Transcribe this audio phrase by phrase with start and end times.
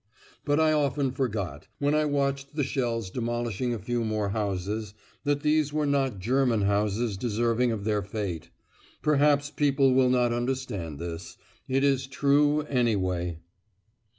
[0.45, 5.41] But I often forgot, when I watched the shells demolishing a few more houses, that
[5.41, 8.49] these were not German houses deserving of their fate.
[9.03, 11.37] Perhaps people will not understand this:
[11.67, 13.37] it is true, anyway.